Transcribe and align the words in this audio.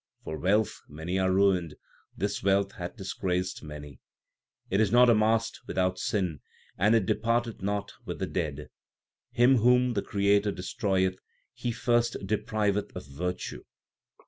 For 0.23 0.35
wealth 0.39 0.81
many 0.89 1.19
are 1.19 1.31
ruined; 1.31 1.75
this 2.17 2.41
wealth 2.41 2.71
hath 2.71 2.95
disgraced 2.95 3.61
many. 3.61 3.99
It 4.71 4.81
is 4.81 4.91
not 4.91 5.11
amassed 5.11 5.59
without 5.67 5.99
sin, 5.99 6.39
and 6.75 6.95
it 6.95 7.05
departeth 7.05 7.61
not 7.61 7.91
with 8.03 8.17
the 8.17 8.25
dead. 8.25 8.71
Him 9.29 9.57
whom 9.57 9.93
the 9.93 10.01
Creator 10.01 10.53
destroyeth 10.53 11.19
He 11.53 11.71
first 11.71 12.15
depriveth 12.25 12.95
of 12.95 13.05
virtue. 13.09 13.61